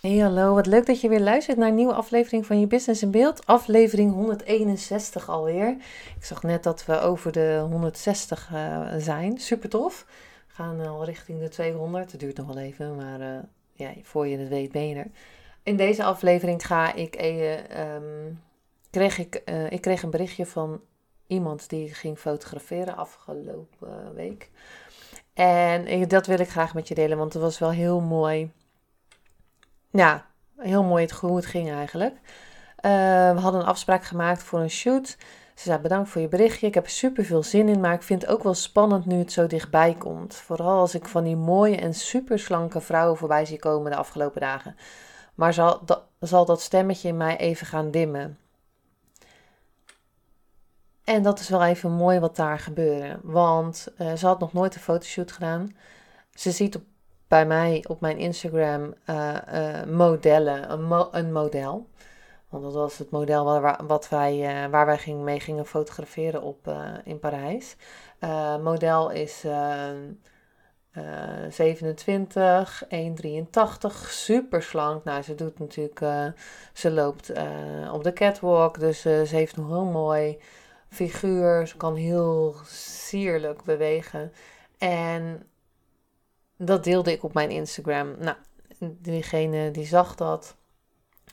Hey 0.00 0.18
hallo, 0.18 0.54
wat 0.54 0.66
leuk 0.66 0.86
dat 0.86 1.00
je 1.00 1.08
weer 1.08 1.20
luistert 1.20 1.58
naar 1.58 1.68
een 1.68 1.74
nieuwe 1.74 1.94
aflevering 1.94 2.46
van 2.46 2.60
je 2.60 2.66
Business 2.66 3.02
in 3.02 3.10
Beeld. 3.10 3.46
Aflevering 3.46 4.12
161 4.12 5.28
alweer. 5.28 5.76
Ik 6.16 6.24
zag 6.24 6.42
net 6.42 6.62
dat 6.62 6.84
we 6.84 7.00
over 7.00 7.32
de 7.32 7.66
160 7.70 8.50
uh, 8.52 8.88
zijn. 8.98 9.38
Super 9.38 9.68
tof. 9.68 10.06
We 10.48 10.54
gaan 10.54 10.86
al 10.86 11.04
richting 11.04 11.40
de 11.40 11.48
200. 11.48 12.10
Het 12.10 12.20
duurt 12.20 12.36
nog 12.36 12.46
wel 12.46 12.58
even, 12.58 12.96
maar 12.96 13.20
uh, 13.20 13.38
ja, 13.72 13.92
voor 14.02 14.26
je 14.26 14.38
het 14.38 14.48
weet 14.48 14.72
ben 14.72 14.88
je 14.88 14.94
er. 14.94 15.10
In 15.62 15.76
deze 15.76 16.04
aflevering 16.04 16.66
ga 16.66 16.94
ik, 16.94 17.22
uh, 17.22 17.52
kreeg 18.90 19.18
ik, 19.18 19.42
ik 19.68 19.80
kreeg 19.80 20.02
een 20.02 20.10
berichtje 20.10 20.46
van 20.46 20.80
iemand 21.26 21.68
die 21.68 21.94
ging 21.94 22.18
fotograferen 22.18 22.96
afgelopen 22.96 24.14
week. 24.14 24.50
En 25.34 26.08
dat 26.08 26.26
wil 26.26 26.38
ik 26.38 26.48
graag 26.48 26.74
met 26.74 26.88
je 26.88 26.94
delen, 26.94 27.18
want 27.18 27.32
het 27.32 27.42
was 27.42 27.58
wel 27.58 27.70
heel 27.70 28.00
mooi 28.00 28.50
ja, 29.98 30.24
heel 30.56 30.82
mooi 30.82 31.02
het, 31.02 31.12
hoe 31.12 31.36
het 31.36 31.46
ging 31.46 31.70
eigenlijk. 31.70 32.14
Uh, 32.14 33.32
we 33.34 33.40
hadden 33.40 33.60
een 33.60 33.66
afspraak 33.66 34.04
gemaakt 34.04 34.42
voor 34.42 34.60
een 34.60 34.70
shoot. 34.70 35.16
Ze 35.54 35.64
zei 35.64 35.78
bedankt 35.78 36.08
voor 36.08 36.20
je 36.20 36.28
berichtje. 36.28 36.66
Ik 36.66 36.74
heb 36.74 36.84
er 36.84 36.90
super 36.90 37.24
veel 37.24 37.42
zin 37.42 37.68
in, 37.68 37.80
maar 37.80 37.94
ik 37.94 38.02
vind 38.02 38.22
het 38.22 38.30
ook 38.30 38.42
wel 38.42 38.54
spannend 38.54 39.06
nu 39.06 39.18
het 39.18 39.32
zo 39.32 39.46
dichtbij 39.46 39.94
komt. 39.94 40.34
Vooral 40.34 40.78
als 40.78 40.94
ik 40.94 41.04
van 41.08 41.24
die 41.24 41.36
mooie 41.36 41.76
en 41.76 41.94
super 41.94 42.38
slanke 42.38 42.80
vrouwen 42.80 43.16
voorbij 43.16 43.44
zie 43.44 43.58
komen 43.58 43.90
de 43.90 43.96
afgelopen 43.96 44.40
dagen. 44.40 44.76
Maar 45.34 45.54
zal 45.54 45.84
dat, 45.84 46.02
zal 46.20 46.44
dat 46.44 46.60
stemmetje 46.60 47.08
in 47.08 47.16
mij 47.16 47.36
even 47.36 47.66
gaan 47.66 47.90
dimmen? 47.90 48.38
En 51.04 51.22
dat 51.22 51.38
is 51.38 51.48
wel 51.48 51.64
even 51.64 51.90
mooi 51.90 52.18
wat 52.18 52.36
daar 52.36 52.58
gebeurde. 52.58 53.18
Want 53.22 53.88
uh, 53.98 54.12
ze 54.12 54.26
had 54.26 54.38
nog 54.38 54.52
nooit 54.52 54.74
een 54.74 54.80
fotoshoot 54.80 55.32
gedaan. 55.32 55.76
Ze 56.34 56.50
ziet 56.50 56.76
op 56.76 56.82
bij 57.28 57.46
mij 57.46 57.84
op 57.88 58.00
mijn 58.00 58.18
Instagram 58.18 58.94
uh, 59.06 59.36
uh, 59.54 59.84
modellen, 59.84 60.72
een, 60.72 60.82
mo 60.82 61.08
een, 61.10 61.32
model. 61.32 61.88
Want 62.48 62.62
dat 62.62 62.74
was 62.74 62.98
het 62.98 63.10
model 63.10 63.44
waar, 63.44 63.86
wat 63.86 64.08
wij, 64.08 64.64
uh, 64.64 64.70
waar 64.70 64.86
wij 64.86 64.98
ging, 64.98 65.22
mee 65.22 65.40
gingen 65.40 65.66
fotograferen 65.66 66.42
op, 66.42 66.72
in 67.04 67.18
Parijs. 67.18 67.76
model 68.62 69.10
is 69.10 69.44
27, 71.48 72.84
1,83, 72.84 72.90
super 74.08 74.62
slank. 74.62 75.04
Nou, 75.04 75.22
ze 75.22 75.34
doet 75.34 75.58
natuurlijk, 75.58 76.00
ze 76.72 76.90
loopt 76.90 77.32
op 77.92 78.04
de 78.04 78.12
catwalk, 78.12 78.80
dus 78.80 79.00
ze 79.00 79.26
heeft 79.26 79.56
een 79.56 79.66
heel 79.66 79.84
mooi 79.84 80.38
figuur. 80.88 81.66
Ze 81.66 81.76
kan 81.76 81.94
heel 81.94 82.54
sierlijk 82.66 83.64
bewegen. 83.64 84.32
En 84.78 85.42
dat 86.58 86.84
deelde 86.84 87.12
ik 87.12 87.22
op 87.22 87.34
mijn 87.34 87.50
Instagram. 87.50 88.14
Nou, 88.18 88.36
diegene 88.78 89.70
die 89.70 89.86
zag 89.86 90.14
dat. 90.14 90.56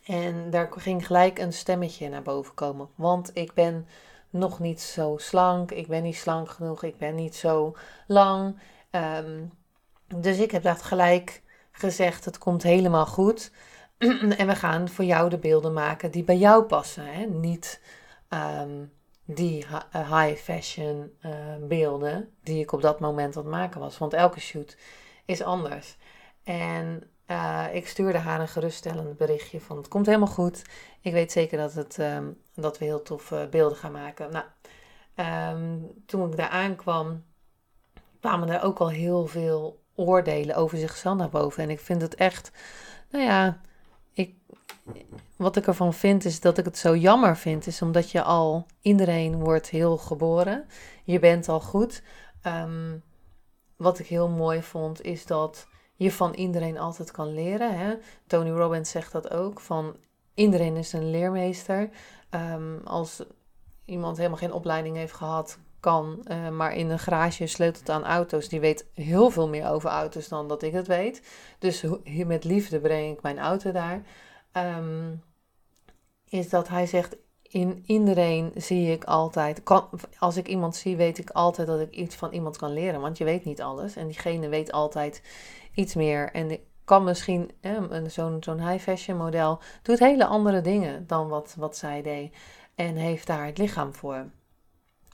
En 0.06 0.50
daar 0.50 0.72
ging 0.72 1.06
gelijk 1.06 1.40
een 1.40 1.54
stemmetje 1.54 2.10
naar 2.10 2.22
boven 2.22 2.54
komen. 2.54 2.90
Want 2.96 3.32
ik 3.34 3.54
ben 3.54 3.88
nog 4.30 4.60
niet 4.60 4.82
zo 4.82 5.18
slank. 5.18 5.72
Ik 5.72 5.88
ben 5.88 6.04
niet 6.04 6.16
slank 6.16 6.50
genoeg. 6.50 6.84
Ik 6.84 6.98
ben 6.98 7.16
niet 7.16 7.36
zo 7.36 7.76
lang. 8.08 8.60
Um, 8.92 9.52
dus 10.08 10.38
ik 10.38 10.52
heb 10.52 10.64
dat 10.64 10.82
gelijk 10.82 11.42
gezegd. 11.72 12.26
Het 12.26 12.38
komt 12.38 12.64
helemaal 12.64 13.06
goed. 13.06 13.52
en 14.38 14.48
we 14.48 14.56
gaan 14.56 14.90
voor 14.90 15.06
jou 15.06 15.30
de 15.30 15.38
beelden 15.38 15.74
maken 15.74 16.12
die 16.12 16.24
bij 16.24 16.38
jou 16.38 16.64
passen. 16.64 17.06
Hè? 17.06 17.26
Niet 17.26 17.82
um, 18.30 18.92
die 19.26 19.66
high 19.92 20.36
fashion 20.36 21.12
uh, 21.22 21.32
beelden 21.62 22.30
die 22.44 22.60
ik 22.60 22.72
op 22.72 22.82
dat 22.82 23.00
moment 23.00 23.38
aan 23.38 23.44
het 23.44 23.52
maken 23.52 23.80
was. 23.80 23.98
Want 23.98 24.14
elke 24.14 24.40
shoot 24.40 24.78
is 25.26 25.42
anders. 25.42 25.98
En 26.44 27.04
uh, 27.28 27.66
ik 27.72 27.88
stuurde 27.88 28.18
haar 28.18 28.40
een 28.40 28.48
geruststellend 28.48 29.18
berichtje 29.18 29.62
van 29.62 29.78
het 29.78 29.88
komt 29.88 30.06
helemaal 30.06 30.28
goed. 30.28 30.62
Ik 31.02 31.14
weet 31.14 31.32
zeker 31.32 31.58
dat, 31.58 31.74
het, 31.74 31.98
um, 31.98 32.38
dat 32.54 32.78
we 32.78 32.86
heel 32.86 33.02
tof 33.02 33.32
uh, 33.32 33.46
beelden 33.46 33.78
gaan 33.78 33.92
maken. 33.92 34.32
Nou, 34.32 34.46
um, 35.56 35.92
toen 36.06 36.32
ik 36.32 36.38
daar 36.38 36.50
aankwam, 36.50 37.24
kwamen 38.20 38.50
er 38.50 38.64
ook 38.64 38.80
al 38.80 38.90
heel 38.90 39.28
veel 39.28 39.84
oordelen 39.96 40.56
over 40.56 40.78
zichzelf 40.78 41.18
naar 41.18 41.30
boven. 41.30 41.64
En 41.64 41.70
ik 41.70 41.80
vind 41.80 42.02
het 42.02 42.16
echt, 42.16 42.52
nou 43.10 43.24
ja, 43.24 43.62
ik, 44.14 44.36
wat 45.36 45.56
ik 45.56 45.68
ervan 45.68 45.94
vind 45.94 46.26
is 46.26 46.40
dat 46.40 46.58
ik 46.58 46.66
het 46.66 46.78
zo 46.78 46.96
jammer 46.96 47.38
vind. 47.38 47.68
Is 47.68 47.82
omdat 47.82 48.12
je 48.12 48.22
al, 48.24 48.66
iedereen 48.82 49.40
wordt 49.40 49.70
heel 49.70 49.98
geboren. 49.98 50.66
Je 51.04 51.20
bent 51.20 51.50
al 51.50 51.62
goed. 51.62 52.02
Um, 52.48 53.04
wat 53.76 54.00
ik 54.00 54.08
heel 54.08 54.30
mooi 54.30 54.62
vond, 54.62 55.02
is 55.02 55.26
dat 55.26 55.68
je 55.96 56.12
van 56.12 56.34
iedereen 56.34 56.78
altijd 56.78 57.12
kan 57.12 57.34
leren. 57.34 57.78
Hè? 57.78 57.96
Tony 58.28 58.50
Robbins 58.50 58.90
zegt 58.90 59.12
dat 59.12 59.32
ook, 59.32 59.60
van 59.60 59.96
iedereen 60.34 60.76
is 60.76 60.94
een 60.94 61.10
leermeester. 61.10 61.90
Um, 62.30 62.82
als 62.84 63.24
iemand 63.86 64.18
helemaal 64.18 64.38
geen 64.38 64.54
opleiding 64.54 64.96
heeft 64.96 65.14
gehad, 65.14 65.58
kan, 65.80 66.26
uh, 66.28 66.50
maar 66.50 66.76
in 66.76 66.90
een 66.90 67.00
garage 67.00 67.48
sleutelt 67.48 67.90
aan 67.90 68.04
auto's, 68.04 68.50
die 68.50 68.60
weet 68.60 68.86
heel 68.94 69.30
veel 69.30 69.48
meer 69.48 69.70
over 69.70 69.90
auto's 69.90 70.28
dan 70.28 70.48
dat 70.48 70.62
ik 70.62 70.74
het 70.74 70.88
weet. 70.88 71.22
Dus 71.60 71.86
met 72.26 72.44
liefde 72.44 72.80
breng 72.80 73.16
ik 73.16 73.22
mijn 73.22 73.40
auto 73.40 73.72
daar. 73.72 74.02
Um, 74.54 75.24
is 76.30 76.50
dat 76.50 76.68
hij 76.68 76.88
zegt, 76.88 77.16
in 77.56 77.84
iedereen 77.86 78.52
zie 78.56 78.92
ik 78.92 79.04
altijd, 79.04 79.62
als 80.20 80.38
ik 80.38 80.48
iemand 80.48 80.76
zie, 80.76 80.96
weet 80.96 81.18
ik 81.18 81.30
altijd 81.30 81.68
dat 81.68 81.80
ik 81.80 81.92
iets 81.92 82.16
van 82.16 82.32
iemand 82.32 82.58
kan 82.58 82.74
leren. 82.74 83.02
Want 83.02 83.18
je 83.18 83.24
weet 83.24 83.46
niet 83.46 83.62
alles 83.62 83.96
en 83.96 84.08
diegene 84.08 84.50
weet 84.50 84.72
altijd 84.72 85.22
iets 85.74 85.94
meer. 85.94 86.32
En 86.32 86.60
kan 86.86 87.04
misschien, 87.04 87.52
zo'n 88.08 88.38
zo'n 88.40 88.70
high 88.70 88.84
fashion 88.84 89.18
model 89.18 89.60
doet 89.82 90.00
hele 90.00 90.26
andere 90.26 90.62
dingen 90.62 91.08
dan 91.08 91.28
wat, 91.28 91.56
wat 91.58 91.78
zij 91.78 92.02
deed. 92.02 92.36
En 92.76 92.96
heeft 92.96 93.28
daar 93.28 93.46
het 93.46 93.58
lichaam 93.58 93.94
voor. 93.94 94.26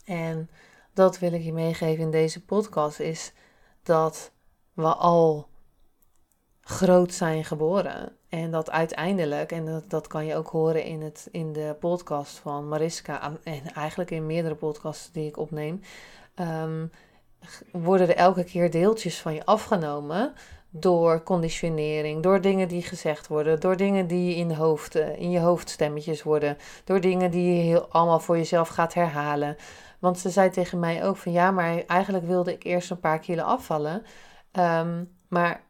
En 0.06 0.50
dat 0.94 1.20
wil 1.20 1.34
ik 1.34 1.44
je 1.44 1.54
meegeven 1.54 2.04
in 2.04 2.12
deze 2.12 2.46
podcast, 2.46 3.00
is 3.00 3.34
dat 3.84 4.32
we 4.74 4.94
al 4.96 5.48
groot 6.62 7.14
zijn 7.14 7.46
geboren. 7.46 8.16
En 8.32 8.52
dat 8.52 8.72
uiteindelijk, 8.72 9.52
en 9.52 9.66
dat, 9.66 9.90
dat 9.90 10.08
kan 10.08 10.26
je 10.26 10.36
ook 10.36 10.48
horen 10.48 10.84
in, 10.84 11.02
het, 11.02 11.28
in 11.32 11.54
de 11.54 11.76
podcast 11.80 12.38
van 12.38 12.68
Mariska, 12.68 13.38
en 13.44 13.74
eigenlijk 13.74 14.12
in 14.12 14.26
meerdere 14.26 14.56
podcasts 14.56 15.12
die 15.12 15.28
ik 15.28 15.38
opneem, 15.38 15.82
um, 16.36 16.92
worden 17.72 18.08
er 18.08 18.16
elke 18.16 18.44
keer 18.44 18.72
deeltjes 18.72 19.22
van 19.22 19.34
je 19.34 19.46
afgenomen 19.46 20.34
door 20.70 21.24
conditionering, 21.24 22.24
door 22.24 22.42
dingen 22.42 22.68
die 22.68 22.82
gezegd 22.82 23.28
worden, 23.28 23.60
door 23.60 23.78
dingen 23.78 24.08
die 24.08 24.36
in, 24.36 24.52
hoofd, 24.52 24.96
eh, 24.96 25.20
in 25.20 25.30
je 25.32 25.40
hoofdstemmetjes 25.40 26.24
worden, 26.24 26.58
door 26.84 27.02
dingen 27.02 27.32
die 27.32 27.56
je 27.56 27.62
heel, 27.62 27.88
allemaal 27.90 28.20
voor 28.20 28.38
jezelf 28.38 28.68
gaat 28.68 28.94
herhalen. 28.94 29.56
Want 30.00 30.20
ze 30.20 30.30
zei 30.30 30.50
tegen 30.50 30.80
mij 30.80 31.06
ook 31.06 31.18
van 31.18 31.32
ja, 31.32 31.52
maar 31.52 31.84
eigenlijk 31.86 32.26
wilde 32.26 32.54
ik 32.54 32.64
eerst 32.64 32.92
een 32.92 33.00
paar 33.00 33.20
kilo 33.20 33.44
afvallen. 33.44 34.04
Um, 34.52 35.12
maar 35.28 35.64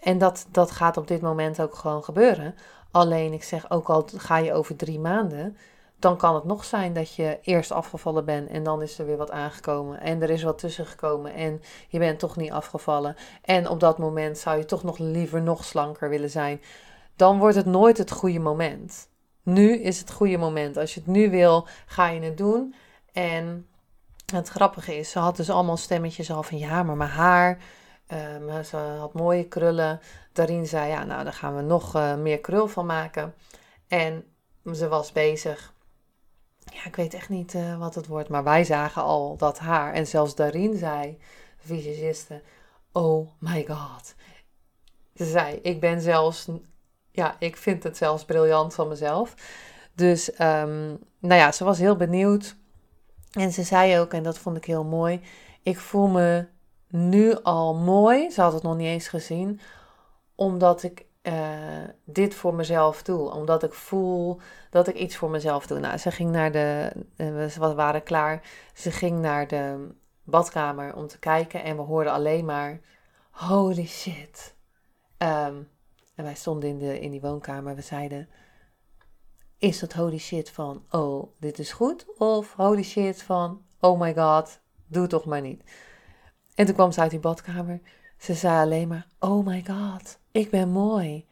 en 0.00 0.18
dat, 0.18 0.46
dat 0.50 0.70
gaat 0.70 0.96
op 0.96 1.08
dit 1.08 1.20
moment 1.20 1.60
ook 1.60 1.74
gewoon 1.74 2.04
gebeuren. 2.04 2.54
Alleen 2.90 3.32
ik 3.32 3.42
zeg 3.42 3.70
ook 3.70 3.88
al 3.88 4.08
ga 4.16 4.36
je 4.36 4.52
over 4.52 4.76
drie 4.76 4.98
maanden, 4.98 5.56
dan 5.98 6.16
kan 6.16 6.34
het 6.34 6.44
nog 6.44 6.64
zijn 6.64 6.92
dat 6.92 7.14
je 7.14 7.38
eerst 7.42 7.72
afgevallen 7.72 8.24
bent 8.24 8.48
en 8.48 8.62
dan 8.62 8.82
is 8.82 8.98
er 8.98 9.06
weer 9.06 9.16
wat 9.16 9.30
aangekomen 9.30 10.00
en 10.00 10.22
er 10.22 10.30
is 10.30 10.42
wat 10.42 10.58
tussen 10.58 10.86
gekomen 10.86 11.34
en 11.34 11.62
je 11.88 11.98
bent 11.98 12.18
toch 12.18 12.36
niet 12.36 12.50
afgevallen. 12.50 13.16
En 13.42 13.68
op 13.68 13.80
dat 13.80 13.98
moment 13.98 14.38
zou 14.38 14.58
je 14.58 14.64
toch 14.64 14.82
nog 14.82 14.98
liever 14.98 15.42
nog 15.42 15.64
slanker 15.64 16.08
willen 16.08 16.30
zijn. 16.30 16.60
Dan 17.16 17.38
wordt 17.38 17.56
het 17.56 17.66
nooit 17.66 17.98
het 17.98 18.10
goede 18.10 18.38
moment. 18.38 19.08
Nu 19.42 19.78
is 19.78 19.98
het 19.98 20.10
goede 20.12 20.36
moment. 20.36 20.76
Als 20.76 20.94
je 20.94 21.00
het 21.00 21.08
nu 21.08 21.30
wil, 21.30 21.66
ga 21.86 22.08
je 22.08 22.20
het 22.20 22.38
doen. 22.38 22.74
En 23.12 23.66
het 24.32 24.48
grappige 24.48 24.98
is, 24.98 25.10
ze 25.10 25.18
had 25.18 25.36
dus 25.36 25.50
allemaal 25.50 25.76
stemmetjes 25.76 26.30
al 26.30 26.42
van 26.42 26.58
ja, 26.58 26.82
maar 26.82 26.96
mijn 26.96 27.10
haar, 27.10 27.58
Um, 28.12 28.64
ze 28.64 28.76
had 28.76 29.12
mooie 29.12 29.44
krullen. 29.48 30.00
Daarin 30.32 30.66
zei, 30.66 30.88
ja, 30.88 31.04
nou, 31.04 31.24
daar 31.24 31.32
gaan 31.32 31.56
we 31.56 31.62
nog 31.62 31.96
uh, 31.96 32.14
meer 32.14 32.40
krul 32.40 32.68
van 32.68 32.86
maken. 32.86 33.34
En 33.88 34.24
ze 34.74 34.88
was 34.88 35.12
bezig. 35.12 35.74
Ja, 36.72 36.84
ik 36.84 36.96
weet 36.96 37.14
echt 37.14 37.28
niet 37.28 37.54
uh, 37.54 37.78
wat 37.78 37.94
het 37.94 38.06
wordt, 38.06 38.28
maar 38.28 38.44
wij 38.44 38.64
zagen 38.64 39.02
al 39.02 39.36
dat 39.36 39.58
haar. 39.58 39.92
En 39.92 40.06
zelfs 40.06 40.34
Darien 40.34 40.76
zei, 40.76 41.18
visagiste, 41.58 42.42
oh 42.92 43.28
my 43.38 43.66
god. 43.68 44.14
Ze 45.14 45.24
zei, 45.24 45.58
ik 45.62 45.80
ben 45.80 46.00
zelfs, 46.00 46.48
ja, 47.10 47.36
ik 47.38 47.56
vind 47.56 47.82
het 47.82 47.96
zelfs 47.96 48.24
briljant 48.24 48.74
van 48.74 48.88
mezelf. 48.88 49.34
Dus, 49.94 50.28
um, 50.40 50.98
nou 51.18 51.40
ja, 51.40 51.52
ze 51.52 51.64
was 51.64 51.78
heel 51.78 51.96
benieuwd. 51.96 52.56
En 53.32 53.52
ze 53.52 53.62
zei 53.62 53.98
ook, 53.98 54.12
en 54.12 54.22
dat 54.22 54.38
vond 54.38 54.56
ik 54.56 54.64
heel 54.64 54.84
mooi, 54.84 55.20
ik 55.62 55.78
voel 55.78 56.06
me 56.06 56.46
nu 56.88 57.34
al 57.42 57.74
mooi. 57.74 58.30
Ze 58.30 58.40
had 58.40 58.52
het 58.52 58.62
nog 58.62 58.76
niet 58.76 58.86
eens 58.86 59.08
gezien, 59.08 59.60
omdat 60.34 60.82
ik 60.82 61.06
uh, 61.22 61.34
dit 62.04 62.34
voor 62.34 62.54
mezelf 62.54 63.02
doe. 63.02 63.30
Omdat 63.30 63.62
ik 63.62 63.72
voel 63.72 64.40
dat 64.70 64.88
ik 64.88 64.94
iets 64.94 65.16
voor 65.16 65.30
mezelf 65.30 65.66
doe. 65.66 65.78
Nou, 65.78 65.96
ze 65.96 66.10
ging 66.10 66.30
naar 66.30 66.52
de, 66.52 66.92
uh, 67.16 67.46
we 67.46 67.74
waren 67.74 68.02
klaar. 68.02 68.42
Ze 68.74 68.90
ging 68.90 69.20
naar 69.20 69.46
de 69.46 69.94
badkamer 70.22 70.94
om 70.94 71.06
te 71.06 71.18
kijken 71.18 71.62
en 71.62 71.76
we 71.76 71.82
hoorden 71.82 72.12
alleen 72.12 72.44
maar, 72.44 72.80
holy 73.30 73.86
shit. 73.86 74.54
Um, 75.18 75.68
en 76.14 76.24
wij 76.24 76.34
stonden 76.34 76.68
in, 76.68 76.78
de, 76.78 77.00
in 77.00 77.10
die 77.10 77.20
woonkamer. 77.20 77.74
We 77.74 77.80
zeiden, 77.80 78.28
is 79.58 79.78
dat 79.78 79.92
holy 79.92 80.18
shit 80.18 80.50
van, 80.50 80.84
oh, 80.90 81.28
dit 81.38 81.58
is 81.58 81.72
goed? 81.72 82.06
Of 82.18 82.52
holy 82.52 82.82
shit 82.82 83.22
van, 83.22 83.62
oh 83.80 84.00
my 84.00 84.14
god, 84.14 84.60
doe 84.86 85.06
toch 85.06 85.24
maar 85.24 85.40
niet. 85.40 85.62
En 86.58 86.66
toen 86.66 86.74
kwam 86.74 86.92
ze 86.92 87.00
uit 87.00 87.10
die 87.10 87.20
badkamer. 87.20 87.80
Ze 88.16 88.34
zei 88.34 88.62
alleen 88.62 88.88
maar, 88.88 89.06
oh 89.18 89.46
my 89.46 89.64
god, 89.66 90.18
ik 90.32 90.50
ben 90.50 90.68
mooi. 90.68 91.26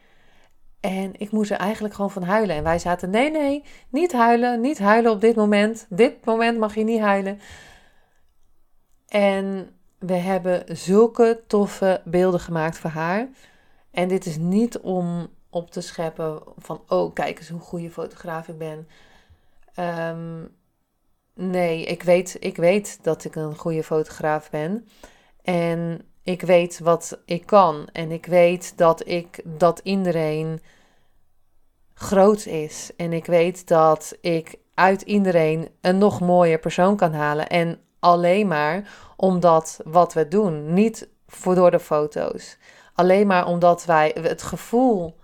En 0.81 1.21
ik 1.21 1.31
moest 1.31 1.51
er 1.51 1.57
eigenlijk 1.57 1.95
gewoon 1.95 2.11
van 2.11 2.23
huilen. 2.23 2.57
En 2.57 2.63
wij 2.63 2.79
zaten, 2.79 3.11
nee, 3.11 3.31
nee, 3.31 3.65
niet 3.89 4.13
huilen, 4.13 4.61
niet 4.61 4.79
huilen 4.79 5.13
op 5.13 5.21
dit 5.21 5.37
moment. 5.37 5.87
Dit 5.89 6.25
moment 6.25 6.59
mag 6.59 6.75
je 6.75 6.85
niet 6.85 7.01
huilen. 7.01 7.41
En 9.09 9.71
we 9.99 10.15
hebben 10.15 10.77
zulke 10.77 11.43
toffe 11.47 12.01
beelden 12.05 12.41
gemaakt 12.41 12.79
voor 12.79 12.91
haar. 12.91 13.29
En 13.91 14.09
dit 14.09 14.27
is 14.27 14.37
niet 14.37 14.79
om 14.79 15.29
op 15.51 15.71
te 15.71 15.81
scheppen 15.81 16.43
van, 16.57 16.83
oh, 16.89 17.15
kijk 17.15 17.39
eens 17.39 17.49
hoe 17.49 17.61
goede 17.61 17.91
fotograaf 17.91 18.49
ik 18.49 18.59
ben. 18.59 18.89
Ehm, 19.75 20.45
nee, 21.35 21.85
ik 21.85 22.03
weet, 22.03 22.37
ik 22.41 22.57
weet 22.57 22.99
dat 23.03 23.25
ik 23.25 23.35
een 23.35 23.57
goede 23.57 23.83
fotograaf 23.83 24.51
ben. 24.51 24.89
En 25.47 26.01
ik 26.23 26.43
weet 26.43 26.79
wat 26.79 27.19
ik 27.25 27.47
kan. 27.47 27.89
En 27.93 28.11
ik 28.11 28.27
weet 28.27 28.79
dat 28.79 29.09
ik 29.09 29.41
dat 29.45 29.81
iedereen 29.83 30.61
groot 31.95 32.47
is. 32.47 32.91
En 32.97 33.13
ik 33.13 33.27
weet 33.27 33.69
dat 33.69 34.17
ik 34.21 34.57
uit 34.75 35.03
iedereen 35.03 35.69
een 35.81 35.99
nog 35.99 36.21
mooier 36.21 36.59
persoon 36.59 36.97
kan 36.97 37.13
halen. 37.13 37.49
En 37.49 37.81
alleen 37.99 38.47
maar 38.47 38.91
omdat 39.17 39.81
wat 39.85 40.13
we 40.13 40.29
doen. 40.29 40.73
Niet 40.73 41.09
voor 41.27 41.55
door 41.55 41.71
de 41.71 41.81
foto's. 41.81 42.59
Alleen 42.95 43.27
maar 43.27 43.47
omdat 43.47 43.85
wij 43.85 44.17
het 44.21 44.43
gevoel 44.43 45.17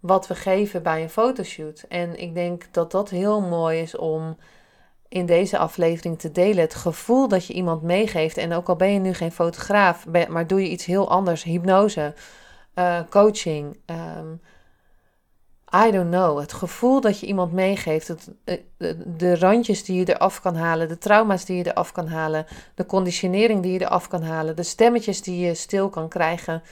wat 0.00 0.26
we 0.26 0.34
geven 0.34 0.82
bij 0.82 1.02
een 1.02 1.10
fotoshoot. 1.10 1.84
En 1.88 2.20
ik 2.20 2.34
denk 2.34 2.72
dat 2.72 2.90
dat 2.90 3.10
heel 3.10 3.40
mooi 3.40 3.80
is 3.80 3.96
om 3.96 4.36
in 5.08 5.26
deze 5.26 5.58
aflevering 5.58 6.18
te 6.18 6.32
delen. 6.32 6.64
Het 6.64 6.74
gevoel 6.74 7.28
dat 7.28 7.46
je 7.46 7.52
iemand 7.52 7.82
meegeeft. 7.82 8.36
En 8.36 8.52
ook 8.52 8.68
al 8.68 8.76
ben 8.76 8.92
je 8.92 8.98
nu 8.98 9.14
geen 9.14 9.32
fotograaf, 9.32 10.06
maar 10.28 10.46
doe 10.46 10.62
je 10.62 10.68
iets 10.68 10.84
heel 10.84 11.10
anders. 11.10 11.42
Hypnose, 11.42 12.14
uh, 12.74 13.00
coaching. 13.10 13.78
Um, 13.86 14.40
I 15.74 15.90
don't 15.90 16.10
know. 16.10 16.38
Het 16.38 16.52
gevoel 16.52 17.00
dat 17.00 17.20
je 17.20 17.26
iemand 17.26 17.52
meegeeft. 17.52 18.08
Het, 18.08 18.30
eh, 18.44 18.58
de, 19.04 19.38
randjes 19.38 19.84
die 19.84 19.98
je 19.98 20.14
eraf 20.14 20.40
kan 20.40 20.56
halen. 20.56 20.88
De 20.88 20.98
trauma's 20.98 21.44
die 21.44 21.56
je 21.56 21.66
eraf 21.66 21.92
kan 21.92 22.08
halen. 22.08 22.46
De 22.74 22.86
conditionering 22.86 23.62
die 23.62 23.72
je 23.72 23.80
eraf 23.80 24.08
kan 24.08 24.22
halen. 24.22 24.56
De 24.56 24.62
stemmetjes 24.62 25.22
die 25.22 25.46
je 25.46 25.54
stil 25.54 25.88
kan 25.88 26.08
krijgen. 26.08 26.62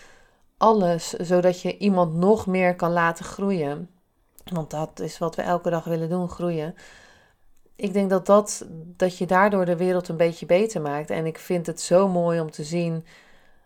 Alles 0.56 1.10
zodat 1.10 1.60
je 1.60 1.78
iemand 1.78 2.14
nog 2.14 2.46
meer 2.46 2.76
kan 2.76 2.92
laten 2.92 3.24
groeien. 3.24 3.90
Want 4.52 4.70
dat 4.70 5.00
is 5.00 5.18
wat 5.18 5.36
we 5.36 5.42
elke 5.42 5.70
dag 5.70 5.84
willen 5.84 6.08
doen: 6.08 6.28
groeien 6.28 6.74
ik 7.76 7.92
denk 7.92 8.10
dat, 8.10 8.26
dat, 8.26 8.66
dat 8.70 9.18
je 9.18 9.26
daardoor 9.26 9.64
de 9.64 9.76
wereld 9.76 10.08
een 10.08 10.16
beetje 10.16 10.46
beter 10.46 10.80
maakt. 10.80 11.10
En 11.10 11.26
ik 11.26 11.38
vind 11.38 11.66
het 11.66 11.80
zo 11.80 12.08
mooi 12.08 12.40
om 12.40 12.50
te 12.50 12.64
zien 12.64 13.06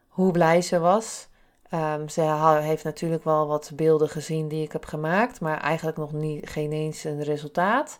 hoe 0.08 0.32
blij 0.32 0.62
ze 0.62 0.78
was. 0.78 1.28
Um, 1.74 2.08
ze 2.08 2.22
heeft 2.60 2.84
natuurlijk 2.84 3.24
wel 3.24 3.46
wat 3.46 3.70
beelden 3.74 4.08
gezien 4.08 4.48
die 4.48 4.62
ik 4.62 4.72
heb 4.72 4.84
gemaakt, 4.84 5.40
maar 5.40 5.60
eigenlijk 5.60 5.96
nog 5.96 6.12
niet, 6.12 6.48
geen 6.48 6.72
eens 6.72 7.04
een 7.04 7.22
resultaat. 7.22 7.98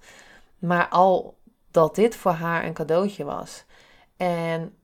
Maar 0.58 0.88
al 0.88 1.36
dat 1.70 1.94
dit 1.94 2.16
voor 2.16 2.32
haar 2.32 2.64
een 2.64 2.72
cadeautje 2.72 3.24
was. 3.24 3.64
En 4.16 4.74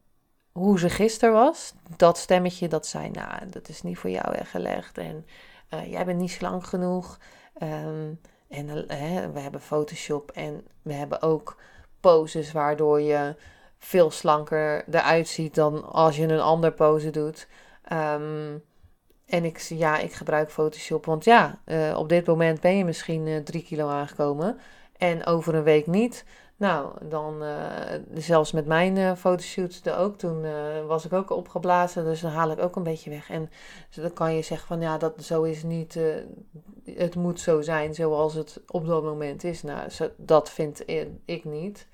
hoe 0.53 0.79
ze 0.79 0.91
gisteren 0.91 1.35
was, 1.35 1.75
dat 1.97 2.19
stemmetje 2.19 2.69
dat 2.69 2.87
zei, 2.87 3.11
nou, 3.11 3.49
dat 3.51 3.69
is 3.69 3.83
niet 3.83 3.99
voor 3.99 4.11
jou 4.11 4.31
weggelegd. 4.31 4.99
En 4.99 5.27
uh, 5.75 5.91
jij 5.91 6.05
bent 6.05 6.19
niet 6.21 6.31
slank 6.31 6.65
genoeg. 6.65 7.19
Um, 7.63 8.21
en 8.49 8.69
hè, 8.87 9.33
we 9.33 9.41
hebben 9.41 9.61
Photoshop 9.61 10.31
en 10.31 10.67
we 10.83 10.93
hebben 10.93 11.23
ook 11.23 11.57
poses 12.01 12.53
waardoor 12.53 13.01
je 13.01 13.37
veel 13.79 14.11
slanker 14.11 14.85
eruit 14.89 15.29
ziet 15.29 15.55
dan 15.55 15.85
als 15.85 16.17
je 16.17 16.23
een 16.23 16.41
andere 16.41 16.73
pose 16.73 17.11
doet. 17.11 17.49
Um, 17.93 18.63
en 19.27 19.45
ik, 19.45 19.59
ja, 19.59 19.99
ik 19.99 20.13
gebruik 20.13 20.51
Photoshop, 20.51 21.05
want 21.05 21.25
ja, 21.25 21.59
uh, 21.67 21.97
op 21.99 22.09
dit 22.09 22.27
moment 22.27 22.61
ben 22.61 22.77
je 22.77 22.85
misschien 22.85 23.27
uh, 23.27 23.39
drie 23.39 23.63
kilo 23.63 23.89
aangekomen 23.89 24.59
en 25.11 25.27
over 25.27 25.55
een 25.55 25.63
week 25.63 25.87
niet. 25.87 26.25
Nou, 26.57 27.09
dan 27.09 27.43
uh, 27.43 27.51
zelfs 28.15 28.53
met 28.53 28.67
mijn 28.67 28.97
uh, 28.97 29.15
fotoshoots 29.15 29.81
er 29.83 29.97
ook, 29.97 30.17
toen 30.17 30.45
uh, 30.45 30.87
was 30.87 31.05
ik 31.05 31.13
ook 31.13 31.31
opgeblazen, 31.31 32.05
dus 32.05 32.21
dan 32.21 32.31
haal 32.31 32.51
ik 32.51 32.59
ook 32.59 32.77
een 32.77 32.83
beetje 32.83 33.11
weg. 33.11 33.31
En 33.31 33.51
dan 33.95 34.13
kan 34.13 34.35
je 34.35 34.43
zeggen 34.43 34.67
van 34.67 34.81
ja, 34.81 34.99
dat 34.99 35.25
zo 35.25 35.43
is 35.43 35.63
niet, 35.63 35.99
het 36.85 37.15
moet 37.15 37.41
zo 37.41 37.61
zijn 37.61 37.95
zoals 37.95 38.35
het 38.35 38.61
op 38.67 38.87
dat 38.87 39.03
moment 39.03 39.45
is. 39.45 39.63
Nou, 39.63 39.89
zo, 39.89 40.11
dat 40.17 40.51
vind 40.51 40.85
ik 41.25 41.45
niet. 41.45 41.89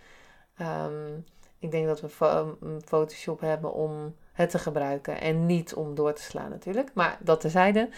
Um, 0.60 1.24
ik 1.58 1.70
denk 1.70 1.86
dat 1.86 2.00
we 2.00 2.08
fo 2.08 2.58
Photoshop 2.84 3.40
hebben 3.40 3.72
om 3.72 4.14
het 4.32 4.50
te 4.50 4.58
gebruiken 4.58 5.20
en 5.20 5.46
niet 5.46 5.74
om 5.74 5.94
door 5.94 6.12
te 6.12 6.22
slaan 6.22 6.50
natuurlijk, 6.50 6.90
maar 6.94 7.18
dat 7.20 7.40
terzijde. 7.40 7.88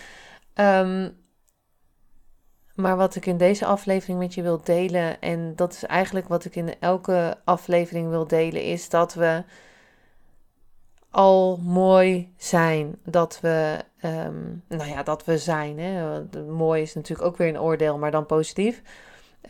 Um, 0.54 1.16
maar 2.74 2.96
wat 2.96 3.14
ik 3.14 3.26
in 3.26 3.36
deze 3.36 3.66
aflevering 3.66 4.18
met 4.18 4.34
je 4.34 4.42
wil 4.42 4.60
delen, 4.64 5.20
en 5.20 5.56
dat 5.56 5.72
is 5.72 5.84
eigenlijk 5.84 6.28
wat 6.28 6.44
ik 6.44 6.56
in 6.56 6.74
elke 6.80 7.36
aflevering 7.44 8.08
wil 8.08 8.26
delen, 8.26 8.62
is 8.64 8.88
dat 8.88 9.14
we 9.14 9.42
al 11.12 11.58
mooi 11.62 12.32
zijn. 12.36 12.98
Dat 13.04 13.38
we, 13.40 13.78
um, 14.04 14.62
nou 14.68 14.88
ja, 14.90 15.02
dat 15.02 15.24
we 15.24 15.38
zijn. 15.38 15.78
Hè. 15.78 16.22
Mooi 16.42 16.82
is 16.82 16.94
natuurlijk 16.94 17.28
ook 17.28 17.36
weer 17.36 17.48
een 17.48 17.60
oordeel, 17.60 17.98
maar 17.98 18.10
dan 18.10 18.26
positief. 18.26 18.82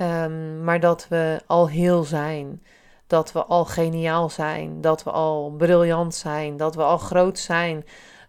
Um, 0.00 0.64
maar 0.64 0.80
dat 0.80 1.06
we 1.08 1.40
al 1.46 1.68
heel 1.68 2.04
zijn. 2.04 2.62
Dat 3.06 3.32
we 3.32 3.44
al 3.44 3.64
geniaal 3.64 4.30
zijn. 4.30 4.80
Dat 4.80 5.02
we 5.02 5.10
al 5.10 5.54
briljant 5.58 6.14
zijn. 6.14 6.56
Dat 6.56 6.74
we 6.74 6.82
al 6.82 6.98
groot 6.98 7.38
zijn 7.38 7.84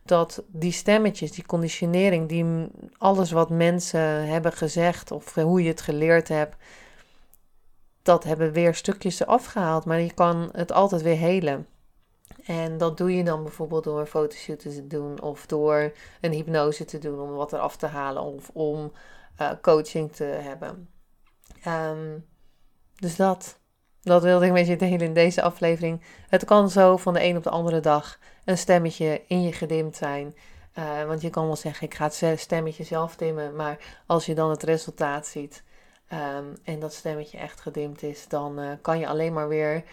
dat 0.05 0.43
die 0.47 0.71
stemmetjes, 0.71 1.31
die 1.31 1.45
conditionering, 1.45 2.29
die 2.29 2.67
alles 2.97 3.31
wat 3.31 3.49
mensen 3.49 4.27
hebben 4.27 4.51
gezegd 4.53 5.11
of 5.11 5.35
hoe 5.35 5.63
je 5.63 5.69
het 5.69 5.81
geleerd 5.81 6.27
hebt, 6.27 6.55
dat 8.01 8.23
hebben 8.23 8.51
weer 8.51 8.75
stukjes 8.75 9.19
eraf 9.19 9.45
gehaald. 9.45 9.85
Maar 9.85 9.99
je 9.99 10.13
kan 10.13 10.49
het 10.51 10.71
altijd 10.71 11.01
weer 11.01 11.17
helen. 11.17 11.67
En 12.45 12.77
dat 12.77 12.97
doe 12.97 13.15
je 13.15 13.23
dan 13.23 13.43
bijvoorbeeld 13.43 13.83
door 13.83 13.99
een 13.99 14.07
fotoshoot 14.07 14.59
te 14.59 14.87
doen 14.87 15.21
of 15.21 15.45
door 15.45 15.91
een 16.21 16.31
hypnose 16.31 16.85
te 16.85 16.99
doen 16.99 17.19
om 17.19 17.29
wat 17.29 17.53
eraf 17.53 17.77
te 17.77 17.85
halen 17.85 18.21
of 18.21 18.49
om 18.53 18.91
uh, 19.41 19.51
coaching 19.61 20.11
te 20.11 20.23
hebben. 20.23 20.89
Um, 21.67 22.25
dus 22.95 23.15
dat, 23.15 23.59
dat 24.03 24.23
wilde 24.23 24.45
ik 24.45 24.51
met 24.51 24.67
je 24.67 24.75
delen 24.75 25.01
in 25.01 25.13
deze 25.13 25.41
aflevering. 25.41 26.01
Het 26.29 26.45
kan 26.45 26.69
zo 26.69 26.97
van 26.97 27.13
de 27.13 27.23
een 27.23 27.37
op 27.37 27.43
de 27.43 27.49
andere 27.49 27.79
dag 27.79 28.19
een 28.45 28.57
stemmetje 28.57 29.21
in 29.27 29.43
je 29.43 29.53
gedimd 29.53 29.95
zijn. 29.95 30.35
Uh, 30.79 31.03
want 31.03 31.21
je 31.21 31.29
kan 31.29 31.45
wel 31.45 31.55
zeggen, 31.55 31.87
ik 31.87 31.93
ga 31.93 32.03
het 32.03 32.39
stemmetje 32.39 32.83
zelf 32.83 33.15
dimmen. 33.15 33.55
Maar 33.55 33.77
als 34.05 34.25
je 34.25 34.35
dan 34.35 34.49
het 34.49 34.63
resultaat 34.63 35.27
ziet 35.27 35.63
um, 36.11 36.53
en 36.63 36.79
dat 36.79 36.93
stemmetje 36.93 37.37
echt 37.37 37.61
gedimd 37.61 38.03
is, 38.03 38.27
dan 38.27 38.59
uh, 38.59 38.69
kan 38.81 38.99
je 38.99 39.07
alleen 39.07 39.33
maar 39.33 39.47
weer 39.47 39.83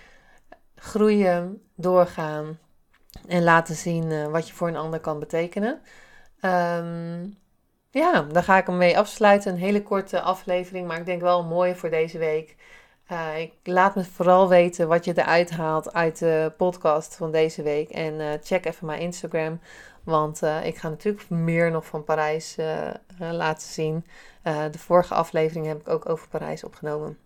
groeien, 0.75 1.63
doorgaan 1.75 2.59
en 3.29 3.43
laten 3.43 3.75
zien 3.75 4.11
uh, 4.11 4.27
wat 4.27 4.49
je 4.49 4.55
voor 4.55 4.69
een 4.69 4.77
ander 4.77 5.01
kan 5.01 5.19
betekenen. 5.19 5.81
Um, 6.43 7.39
ja, 7.91 8.23
daar 8.23 8.43
ga 8.43 8.57
ik 8.57 8.67
hem 8.67 8.77
mee 8.77 8.99
afsluiten. 8.99 9.53
Een 9.53 9.59
hele 9.59 9.83
korte 9.83 10.21
aflevering, 10.21 10.87
maar 10.87 10.99
ik 10.99 11.07
denk 11.07 11.21
wel 11.21 11.45
mooi 11.45 11.75
voor 11.75 11.91
deze 11.91 12.19
week. 12.19 12.57
Uh, 13.13 13.39
ik 13.41 13.53
laat 13.63 13.95
me 13.95 14.05
vooral 14.05 14.49
weten 14.49 14.89
wat 14.89 15.05
je 15.05 15.13
eruit 15.17 15.51
haalt 15.51 15.93
uit 15.93 16.19
de 16.19 16.53
podcast 16.57 17.17
van 17.17 17.33
deze 17.33 17.63
week. 17.63 17.91
En 17.91 18.15
uh, 18.15 18.33
check 18.43 18.65
even 18.67 18.87
mijn 18.87 19.01
Instagram. 19.01 19.61
Want 20.05 20.43
uh, 20.43 20.67
ik 20.67 20.77
ga 20.77 20.89
natuurlijk 20.89 21.31
meer 21.31 21.71
nog 21.71 21.87
van 21.87 22.05
Parijs 22.05 22.57
laten 23.19 23.69
zien. 23.69 24.07
de 24.43 24.79
vorige 24.79 25.15
aflevering 25.15 25.67
heb 25.67 25.81
ik 25.81 25.89
ook 25.89 26.09
over 26.09 26.29
Parijs 26.29 26.65
opgenomen. 26.65 27.19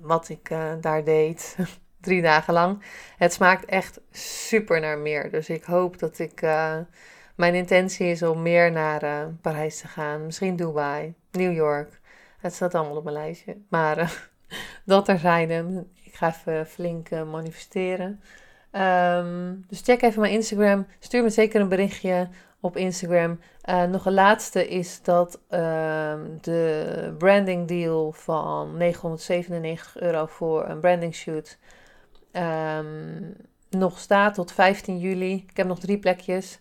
Wat 0.00 0.28
ik 0.28 0.48
daar 0.80 1.04
deed. 1.04 1.56
drie 2.00 2.22
dagen 2.22 2.54
lang. 2.54 2.82
Het 3.16 3.32
smaakt 3.32 3.64
echt 3.64 4.00
super 4.10 4.80
naar 4.80 4.98
meer. 4.98 5.30
Dus 5.30 5.48
ik 5.48 5.64
hoop 5.64 5.98
dat 5.98 6.18
ik. 6.18 6.40
Mijn 7.34 7.54
intentie 7.54 8.06
is 8.06 8.22
om 8.22 8.42
meer 8.42 8.72
naar 8.72 9.30
Parijs 9.40 9.80
te 9.80 9.88
gaan. 9.88 10.26
Misschien 10.26 10.56
Dubai, 10.56 11.14
New 11.30 11.52
York. 11.54 12.00
Het 12.38 12.54
staat 12.54 12.74
allemaal 12.74 12.96
op 12.96 13.04
mijn 13.04 13.16
lijstje. 13.16 13.56
Maar 13.68 14.28
dat 14.84 15.04
terzijde. 15.04 15.84
Ik 16.02 16.14
ga 16.14 16.28
even 16.28 16.66
flink 16.66 17.10
manifesteren. 17.10 18.20
Um, 18.72 19.64
dus 19.68 19.80
check 19.80 20.02
even 20.02 20.20
mijn 20.20 20.32
Instagram. 20.32 20.86
Stuur 20.98 21.22
me 21.22 21.30
zeker 21.30 21.60
een 21.60 21.68
berichtje 21.68 22.28
op 22.60 22.76
Instagram. 22.76 23.40
Uh, 23.64 23.82
nog 23.84 24.06
een 24.06 24.12
laatste 24.12 24.68
is 24.68 25.02
dat 25.02 25.40
uh, 25.50 26.14
de 26.40 27.14
branding 27.18 27.68
deal 27.68 28.12
van 28.12 28.76
997 28.76 30.00
euro 30.00 30.26
voor 30.26 30.68
een 30.68 30.80
branding 30.80 31.14
shoot 31.14 31.58
um, 32.32 33.36
nog 33.70 33.98
staat 33.98 34.34
tot 34.34 34.52
15 34.52 34.98
juli. 34.98 35.34
Ik 35.48 35.56
heb 35.56 35.66
nog 35.66 35.78
drie 35.78 35.98
plekjes. 35.98 36.58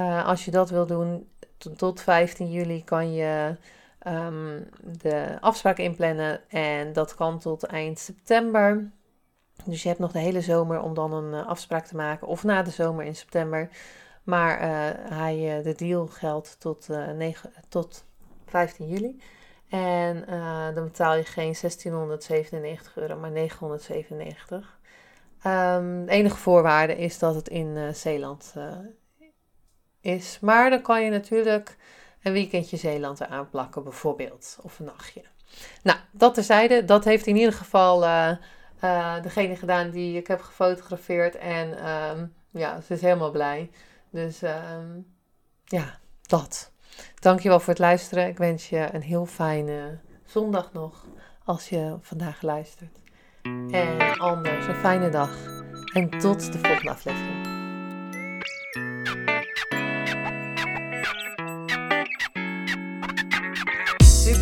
Uh, 0.00 0.26
als 0.26 0.44
je 0.44 0.50
dat 0.50 0.70
wil 0.70 0.86
doen, 0.86 1.28
tot 1.76 2.00
15 2.00 2.50
juli 2.50 2.84
kan 2.84 3.14
je 3.14 3.56
um, 4.06 4.68
de 5.00 5.36
afspraak 5.40 5.78
inplannen. 5.78 6.48
En 6.48 6.92
dat 6.92 7.14
kan 7.14 7.38
tot 7.38 7.64
eind 7.64 7.98
september. 7.98 8.92
Dus 9.64 9.82
je 9.82 9.88
hebt 9.88 10.00
nog 10.00 10.12
de 10.12 10.18
hele 10.18 10.40
zomer 10.40 10.80
om 10.80 10.94
dan 10.94 11.12
een 11.12 11.32
uh, 11.32 11.46
afspraak 11.46 11.86
te 11.86 11.96
maken. 11.96 12.26
Of 12.26 12.44
na 12.44 12.62
de 12.62 12.70
zomer 12.70 13.04
in 13.04 13.16
september. 13.16 13.68
Maar 14.22 14.60
uh, 14.60 14.66
hij, 15.18 15.62
de 15.62 15.74
deal 15.74 16.06
geldt 16.06 16.60
tot, 16.60 16.88
9, 17.16 17.52
tot 17.68 18.04
15 18.46 18.88
juli. 18.88 19.22
En 19.68 20.24
dan 20.74 20.84
betaal 20.84 21.14
je 21.14 21.24
geen 21.24 21.54
1697 21.60 22.96
euro, 22.96 23.16
maar 23.16 23.30
997. 23.30 24.78
Um, 25.46 26.06
de 26.06 26.12
enige 26.12 26.36
voorwaarde 26.36 26.96
is 26.96 27.18
dat 27.18 27.34
het 27.34 27.48
in 27.48 27.94
Zeeland 27.94 28.54
is. 30.04 30.38
Maar 30.40 30.70
dan 30.70 30.82
kan 30.82 31.04
je 31.04 31.10
natuurlijk 31.10 31.76
een 32.24 32.32
weekendje 32.32 32.76
Zeeland 32.76 33.20
eraan 33.20 33.48
plakken, 33.48 33.82
bijvoorbeeld. 33.82 34.58
Of 34.62 34.78
een 34.78 34.84
nachtje. 34.84 35.22
Nou, 35.82 35.98
dat 36.10 36.34
terzijde. 36.34 36.84
Dat 36.84 37.04
heeft 37.04 37.26
in 37.26 37.36
ieder 37.36 37.52
geval 37.52 38.04
uh, 38.04 39.22
degene 39.22 39.56
gedaan 39.56 39.90
die 39.90 40.16
ik 40.16 40.26
heb 40.26 40.40
gefotografeerd. 40.40 41.36
En 41.36 41.90
um, 41.90 42.34
ja, 42.50 42.80
ze 42.80 42.94
is 42.94 43.00
helemaal 43.00 43.30
blij. 43.30 43.70
Dus 44.10 44.42
um, 44.42 45.06
ja, 45.64 45.98
dat. 46.22 46.72
Dankjewel 47.20 47.60
voor 47.60 47.68
het 47.68 47.78
luisteren. 47.78 48.26
Ik 48.26 48.38
wens 48.38 48.68
je 48.68 48.88
een 48.92 49.02
heel 49.02 49.26
fijne 49.26 49.98
zondag 50.24 50.72
nog. 50.72 51.06
Als 51.44 51.68
je 51.68 51.96
vandaag 52.00 52.42
luistert. 52.42 52.98
En 53.70 54.18
anders 54.18 54.66
een 54.66 54.74
fijne 54.74 55.08
dag. 55.08 55.62
En 55.92 56.10
tot 56.18 56.52
de 56.52 56.58
volgende 56.58 56.90
aflevering. 56.90 57.63